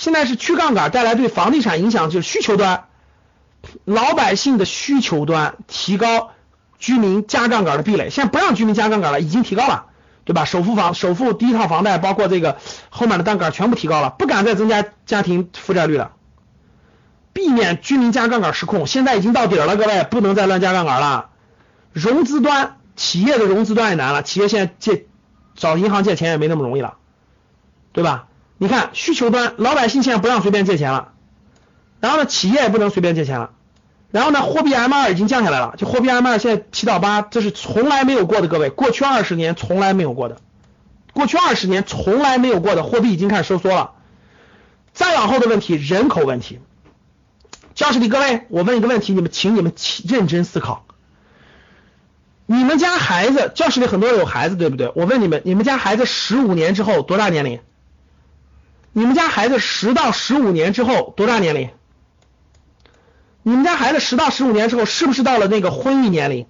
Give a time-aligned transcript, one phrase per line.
[0.00, 2.84] 现在是去杠杆带来对房地产影响，就是需求端，
[3.84, 6.30] 老百姓的需求端提高，
[6.78, 9.88] 居民加杠杆的壁垒，现在不让居民加杠杆了，已经提高了，
[10.24, 10.46] 对吧？
[10.46, 12.56] 首付房、首付第一套房贷，包括这个
[12.88, 16.12] 后面的杠杆全部提高了，不敢再增加家庭负债率了，
[17.34, 18.86] 避免居民加杠杆失控。
[18.86, 21.28] 现在已经到底了，各位不能再乱加杠杆了。
[21.92, 25.04] 融资端，企业的融资端也难了，企业现在借
[25.54, 26.94] 找银行借钱也没那么容易了。
[27.92, 28.28] 对吧？
[28.62, 31.12] 你看需求端，老百姓现在不让随便借钱了，
[31.98, 33.52] 然后呢，企业也不能随便借钱了，
[34.10, 40.36] 然后呢，货币 M 二已经降下来了，就货币 M 二现在七到八，这是从来没有过的，各位，过去二十年从来没有过的，
[41.14, 43.92] 过去二十年从来没有过的，货币已经开始收缩了。
[44.92, 46.60] 再往后的问题，人口问题，
[47.74, 49.72] 教室里各位，我问一个问题，你们请你们
[50.06, 50.84] 认真思考，
[52.44, 54.92] 你们家孩子，教室里很多人有孩子，对不对？
[54.94, 57.60] 我问你们，你们家孩子十五年之后多大年龄？
[58.92, 61.70] 你们家孩子十到十五年之后多大年龄？
[63.42, 66.46] 你们家孩子十到十五年之后是不是到了那个婚育年龄？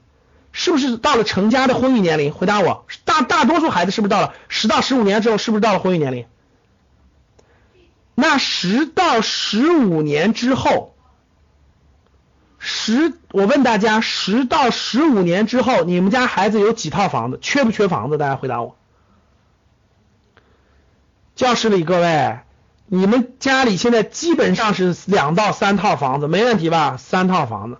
[0.52, 2.32] 是不是到了成家的婚育年龄？
[2.32, 6.26] 回答我，大大多数孩子是不是到了十到十五年之后是不是到了婚育年龄？
[8.14, 10.94] 那十到十五年之后，
[12.58, 17.38] 十我问大家，十到十五年之后，你们家孩子有几套房子？
[17.40, 18.18] 缺不缺房子？
[18.18, 18.76] 大家回答我。
[21.40, 22.40] 教室里各位，
[22.84, 26.98] 你们家里现在基本上是两到三套房子，没问题吧？
[26.98, 27.78] 三套房子，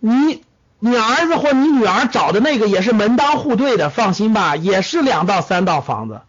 [0.00, 0.42] 你
[0.80, 6.22] 你儿子或你女儿找的那个也是门当户对的，放心吧，也是两到三套房子。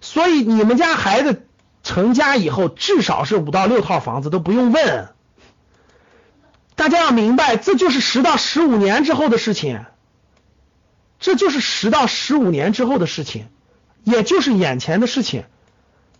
[0.00, 1.46] 所以你们家孩子
[1.82, 5.10] 成家以后，至少是五到六套房子都不用问。
[6.74, 9.84] 大家要明白，这就是十到十五年之后的事情，
[11.20, 13.48] 这就是十到十五年之后的事情，
[14.04, 15.44] 也就是眼前的事情。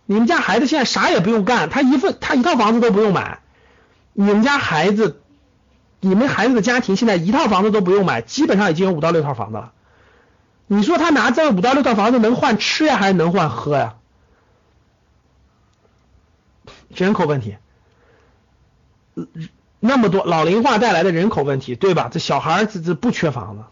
[0.05, 3.39] 你们家孩子现在啥也不用干，他一份他一套房子都不用买。
[4.13, 5.21] 你们家孩子，
[6.01, 9.73] 你们孩子的家庭现在一套房子都不用买，基本上已经有五到六套房子了。
[10.67, 13.95] 你说他拿这五到六套房子能换吃呀，还是能换喝呀？
[16.89, 17.57] 人口问题，
[19.79, 22.09] 那么多老龄化带来的人口问题，对吧？
[22.11, 23.63] 这小孩这这不缺房子，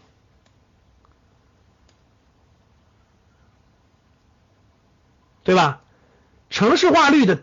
[5.44, 5.81] 对吧？
[6.52, 7.40] 城市化率的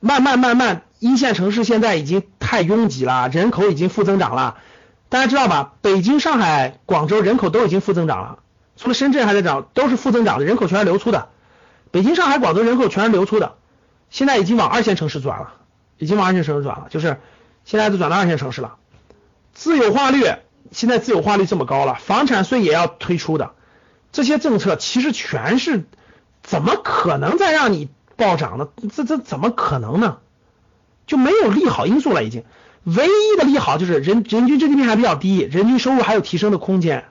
[0.00, 4.58] 慢慢慢慢，一线城市现在已经太拥挤了，人口已经负增长了。
[5.08, 5.74] 大家知道吧？
[5.80, 8.38] 北京、上海、广州人口都已经负增长了，
[8.76, 11.28] 除了深圳还在涨，都是负增长的，人口全是流出的。
[11.92, 13.54] 北京、上海、广州人口全是流出的，
[14.10, 15.54] 现在已经往二线城市转了，
[15.98, 17.20] 已经往二线城市转了，就是
[17.64, 18.74] 现在都转到二线城市了。
[19.54, 20.24] 自有化率
[20.72, 23.52] 现在自有化率这么高了，房产税也要推出的，
[24.10, 25.84] 这些政策其实全是
[26.42, 27.88] 怎么可能再让你？
[28.16, 30.18] 暴涨的，这这怎么可能呢？
[31.06, 32.44] 就没有利好因素了，已经。
[32.84, 37.04] 唯一的利好就是人人均 GDP 还比较低，人均收入还有提升的空间。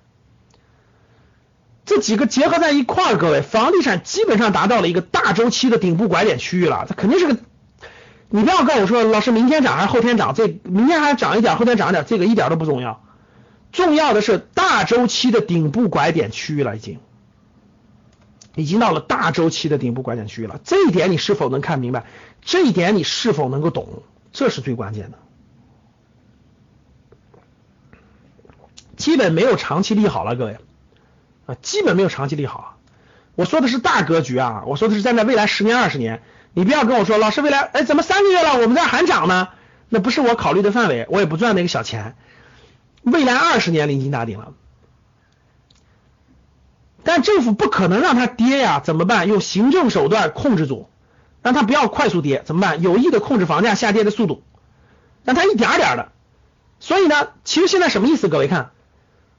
[1.85, 6.85] 这几个结合在一块儿，各位，房地产基本上达到了一个大周期的顶部拐点区域了。
[6.87, 7.37] 它肯定是个，
[8.29, 10.33] 你不要跟我说，老师明天涨还是后天涨？
[10.33, 13.03] 这明天还涨一点，后天涨一点，这个一点都不重要。
[13.71, 16.99] 重要的是大周期的顶部拐点区域了，已经。
[18.55, 22.05] 已经到了大周期的顶部拐点区域了，这一点你是否能看明白？
[22.41, 24.03] 这一点你是否能够懂？
[24.31, 25.17] 这是最关键的。
[28.97, 30.57] 基本没有长期利好了，各位
[31.45, 32.77] 啊，基本没有长期利好。
[33.35, 36.21] 我说的是大格局啊，我说的是站在未来十年、二十年。
[36.53, 39.47] 你不要跟我说，老师未来哎怎么三个月了，我们这还涨呢？
[39.89, 42.15] 那不是我考虑的范围，我也不赚那个小钱。
[43.03, 44.53] 未来二十年临近大顶了。
[47.21, 49.27] 政府不可能让它跌呀，怎么办？
[49.27, 50.89] 用行政手段控制住，
[51.41, 52.81] 让它不要快速跌，怎么办？
[52.81, 54.43] 有意的控制房价下跌的速度，
[55.23, 56.09] 让它一点点的。
[56.79, 58.27] 所以呢，其实现在什么意思？
[58.27, 58.71] 各位看，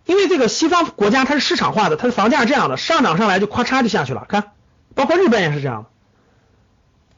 [0.07, 4.27] 因为这个西方国家它是市场化的，它的房价这样的，上涨上来就咔嚓就下去了。
[4.29, 4.53] 看，
[4.95, 5.89] 包括日本也是这样的，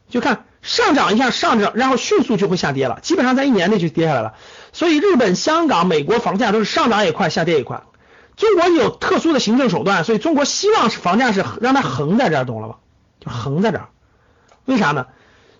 [0.08, 4.34] 就看上涨一下上涨，然后迅速就会下跌了，基本上在一年内就跌下来了。
[4.72, 7.82] 所以日本、香港、美国房价都是上涨也快，下跌也快。
[8.36, 12.76] 中国有特殊的行政手段，所以中国希望是房价是让它横在这儿，懂了吧？
[13.20, 13.88] 就横在这儿，
[14.64, 15.06] 为啥呢？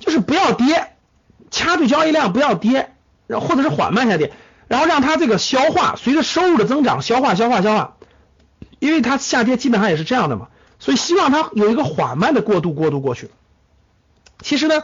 [0.01, 0.97] 就是不要跌，
[1.51, 2.95] 掐住交易量不要跌，
[3.27, 4.33] 然后或者是缓慢下跌，
[4.69, 7.97] 然后让它这个消化，随着收入的增长消化消化消化，
[8.81, 10.49] 因为它下跌基本上也是这样的嘛，
[10.79, 13.31] 所以希望它有一个缓慢的过渡过渡过去。
[14.41, 14.83] 其实呢，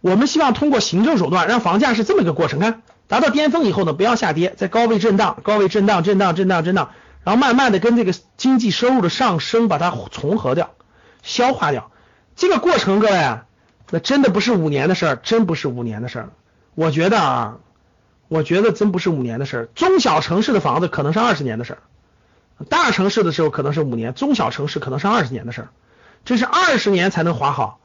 [0.00, 6.90] 我们希望通过行政手段让房价是这么一个过程，看达到巅峰以后呢，不要下跌，在高位震荡，高位震荡震荡震荡震荡，
[7.26, 10.74] 然后慢慢的跟这个经济收入的上升把它重合掉，
[11.24, 11.90] 消化掉。
[12.36, 13.40] 这个过程，各位，
[13.90, 16.28] 那真的不是五年的事儿，真不是五年的事儿。
[16.76, 17.56] 我觉得啊，
[18.28, 19.66] 我觉得真不是五年的事儿。
[19.74, 21.78] 中小城市的房子可能是二十年的事儿，
[22.68, 25.68] 大城市的时候可能是五年，中小城市可能是二十年的事儿。
[26.24, 27.80] 这是二十年才能划好。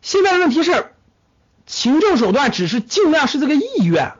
[0.00, 0.86] 现在的问题是，
[1.66, 4.14] 行政手段只是尽量是这个意愿，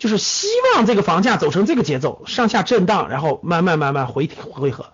[0.00, 4.86] 就是希望这个房价走成这个节奏，上下震荡，然后慢慢慢慢回回合。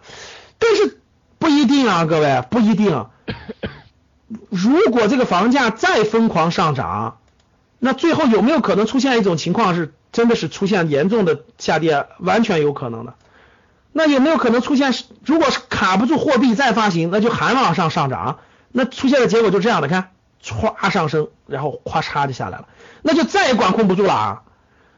[0.59, 1.01] 但是
[1.39, 3.07] 不一定啊，各位不一定。
[4.51, 7.19] 如果这个房价再疯狂上涨，
[7.79, 13.15] 那最后有没有可能出现一种情况是，真的是出现严重的下跌，完全有可能的。
[13.93, 14.93] 那有没有可能出现，
[15.25, 18.41] 如果是卡不住货币再发行，那就还往上上涨，
[18.73, 20.11] 那出现的结果就这样的，看，
[20.43, 22.67] 歘上升，然后咵嚓就下来了，
[23.03, 24.43] 那就再也管控不住了啊！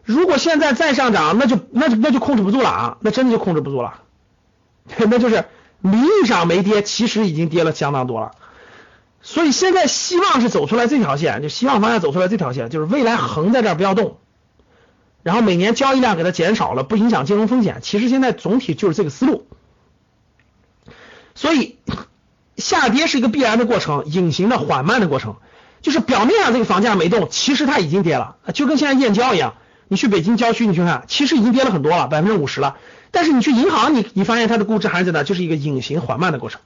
[0.08, 4.00] 如果现在再上涨，那就那就那就控制不住了啊，那真的就控制不住了，
[4.96, 5.44] 那就是
[5.82, 8.30] 名义上没跌，其实已经跌了相当多了。
[9.20, 14.16] 所以现在希望是走出来这条线，就希望房价走出来这条线，就是未来横在这儿不要动，
[15.22, 17.80] 然后每年交易量给它减少了，不影响金融风险。
[17.82, 19.46] 其实现在总体就是这个思路。
[21.34, 21.76] 所以
[22.56, 25.36] 下跌是一个必然的过程，隐形的缓慢的过程，
[25.82, 29.56] 就是表面上这个房价没动，其实它已经跌了，就跟现在燕郊一样，
[29.88, 32.76] 你去北京郊区你去看，其实已经跌了很多了，百分之五十了，
[33.10, 36.60] 但是你去银行，你你发现它的估值还是在那，就是一个隐形缓慢的过程。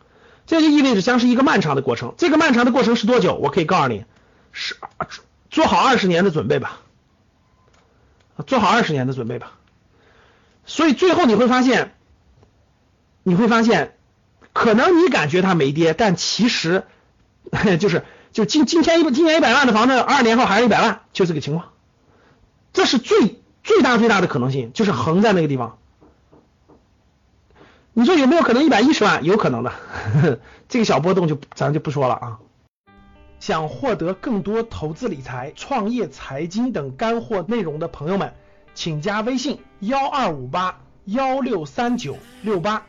[0.45, 2.15] 这就意味着将是一个漫长的过程。
[2.19, 3.35] 这个漫长的过程是多久？
[3.37, 4.05] 我可以告诉你，
[4.51, 4.77] 是
[5.51, 6.81] 做好二十年的准备吧，
[8.47, 9.53] 做好二十年的准备吧。
[10.67, 11.95] 所以最后你会发现，
[13.23, 13.97] 你会发现，
[14.53, 16.85] 可能你感觉它没跌，但其实
[17.79, 21.72] 就是就今今天一今年一百万的房子，二年后还是一百万，就这个情况。
[22.73, 25.79] 这是最最大最大的可能性，就是横在那个地方。
[27.93, 29.23] 你说有没有可能一百一十万？
[29.25, 29.73] 有可能的，
[30.69, 32.39] 这个小波动就咱就不说了啊。
[33.39, 38.33] 想获得更多投资理财、创业财经等干货内容的朋友们，
[38.75, 42.87] 请加微信幺二五八幺六三九六八。